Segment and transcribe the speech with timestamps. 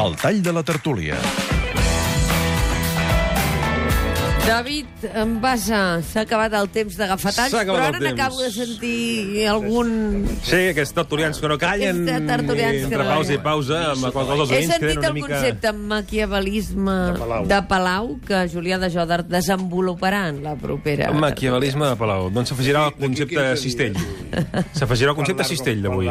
[0.00, 1.49] El tall de la tertúlia.
[4.46, 10.24] David, en basa, s'ha acabat el temps d'agafar talls, però ara n'acabo de sentir algun...
[10.42, 14.06] Sí, aquests tertulians que no callen, tertulians i que entre no pausa i pausa, amb
[14.08, 15.28] la qual cosa els He sentit el mica...
[15.36, 17.46] concepte maquiavelisme de Palau.
[17.52, 21.12] de Palau que Julià de Jòdar desenvoluparà en la propera...
[21.14, 22.26] Maquiavelisme de Palau.
[22.34, 24.00] Doncs s'afegirà el concepte cistell.
[24.80, 26.10] S'afegirà el concepte cistell d'avui.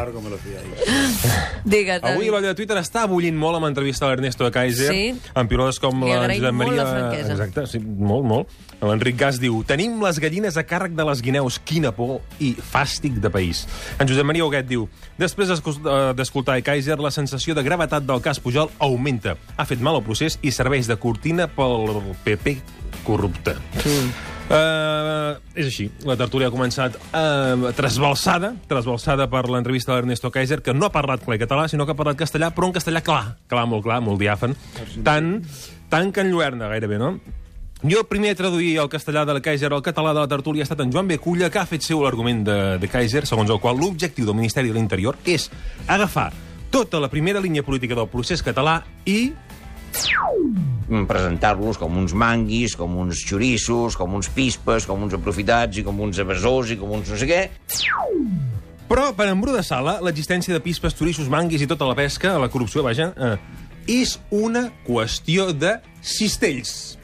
[1.64, 5.04] Digue't, Avui l'olla de Twitter està bullint molt amb entrevista a l'Ernesto de Kaiser, Sí.
[5.36, 6.82] amb pilotes com la agraïm Josep molt Maria...
[6.82, 7.32] la franquesa.
[7.36, 8.50] Exacte, sí, molt, molt.
[8.80, 13.20] L'Enric Gas diu Tenim les gallines a càrrec de les guineus, quina por i fàstic
[13.20, 13.66] de país.
[14.00, 14.88] En Josep Maria Huguet diu
[15.20, 15.60] Després eh,
[16.16, 19.36] d'escoltar a Kaiser, la sensació de gravetat del cas Pujol augmenta.
[19.56, 21.90] Ha fet mal al procés i serveix de cortina pel
[22.24, 22.60] PP
[23.04, 23.56] corrupte.
[24.50, 30.58] Uh, és així, la tertúlia ha començat uh, trasbalsada, trasbalsada per l'entrevista de l'Ernesto Kaiser,
[30.66, 33.36] que no ha parlat clar català, sinó que ha parlat castellà, però en castellà clar,
[33.50, 34.56] clar, molt clar, molt diàfan,
[35.06, 35.36] tant,
[35.92, 37.12] tant que enlluerna gairebé, no?
[37.80, 40.82] Jo primer traduir el castellà de la Kaiser al català de la tertúlia ha estat
[40.84, 44.26] en Joan Beculla, que ha fet seu l'argument de, de Kaiser, segons el qual l'objectiu
[44.28, 45.48] del Ministeri de l'Interior és
[45.88, 46.28] agafar
[46.70, 53.00] tota la primera línia política del procés català i mm, presentar-los com uns manguis, com
[53.00, 57.08] uns xorissos, com uns pispes, com uns aprofitats i com uns evasors i com uns
[57.08, 57.42] no sé què.
[58.92, 62.36] Però, per en Bru de Sala, l'existència de pispes, turissos, manguis i tota la pesca,
[62.42, 63.36] la corrupció, vaja, eh,
[63.88, 66.98] és una qüestió de cistells.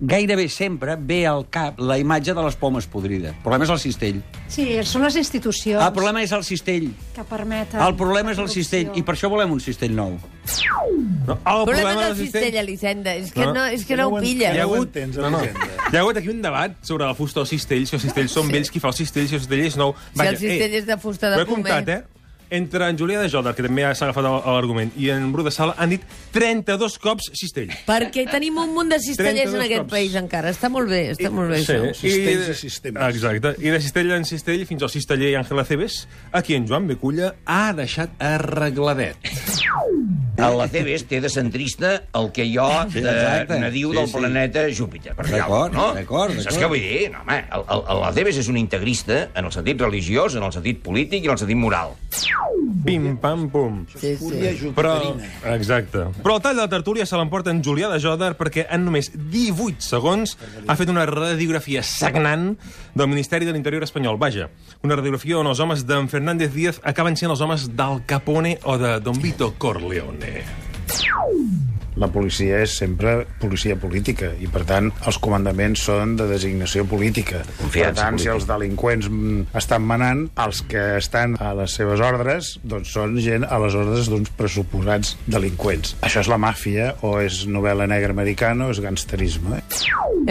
[0.00, 3.32] Gairebé sempre ve al cap la imatge de les pomes podrides.
[3.32, 4.18] El problema és el cistell.
[4.52, 6.90] Sí, són les institucions El problema és el cistell.
[7.14, 7.80] que permeten...
[7.80, 10.18] El problema és el cistell, i per això volem un cistell nou.
[11.26, 11.38] No?
[11.44, 13.54] El El problema del del cistell, Elisenda, és que No.
[13.54, 14.52] no, és que no ho pilla.
[14.54, 15.40] Hi ha, ho hagut, entens, no, no.
[15.42, 18.52] Hi ha hagut aquí un debat sobre la fusta dels cistells, si els cistells són
[18.52, 19.94] vells, qui fa els cistells, si el cistell és nou.
[20.14, 21.64] Si el cistell és de fusta de ho he pomer.
[21.72, 22.02] comptat, eh?
[22.50, 25.74] Entre en Julià de Jòdar, que també s'ha agafat l'argument, i en Bru de Sala
[25.78, 26.02] han dit
[26.32, 27.72] 32 cops cistell.
[27.88, 29.90] Perquè tenim un munt de cistellers en 32 aquest cops.
[29.96, 30.52] país encara.
[30.54, 31.92] Està molt bé, està molt bé, això.
[31.98, 33.02] Cistells i sistemes.
[33.16, 33.56] Exacte.
[33.58, 37.72] I de cistell en cistell fins al cisteller Àngela Cebes, aquí en Joan Beculla ha
[37.74, 39.16] deixat arregladet.
[40.38, 43.58] A la CBS té de centrista el que jo Sí, de exacte.
[43.60, 44.16] nadiu Sí, del sí.
[44.18, 45.14] planeta Júpiter.
[45.16, 45.92] D'acord, no?
[45.94, 46.62] d'acord, Saps d'acord.
[46.62, 47.10] què vull dir?
[47.12, 50.52] No, home, el, el, la CBS és un integrista en el sentit religiós, en el
[50.52, 51.94] sentit polític i en el sentit moral.
[52.86, 53.80] Pim, pam, pum.
[53.98, 54.70] Sí, sí.
[54.76, 54.92] Però,
[55.54, 56.04] exacte.
[56.22, 59.10] Però el tall de la tertúlia se l'emporta en Julià de Jòdar perquè en només
[59.14, 60.36] 18 segons
[60.66, 62.52] ha fet una radiografia sagnant
[62.94, 64.18] del Ministeri de l'Interior espanyol.
[64.18, 64.48] Vaja,
[64.86, 68.78] una radiografia on els homes d'en Fernández Díaz acaben sent els homes d'Al Capone o
[68.78, 70.25] de Don Vito Corleone.
[71.96, 77.40] La policia és sempre policia política i, per tant, els comandaments són de designació política.
[77.56, 78.34] Confiança per tant, si política.
[78.34, 83.46] els delinqüents mm, estan manant, els que estan a les seves ordres doncs són gent
[83.48, 85.96] a les ordres d'uns pressuposats delinqüents.
[86.04, 89.62] Això és la màfia o és novel·la negra americana o és gangsterisme.
[89.62, 89.80] Eh?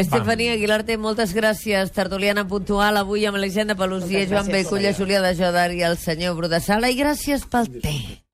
[0.04, 1.90] Estefania Aguilarte, moltes gràcies.
[1.96, 6.52] Tertuliana puntual avui amb l'Elisenda Pelusia, Joan Beculla, Julià de Jòdar i el senyor Bru
[6.52, 6.94] de Sala.
[6.94, 8.22] I gràcies pel té.